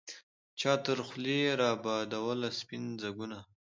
[0.59, 3.37] چا تر خولې را بادوله سپین ځګونه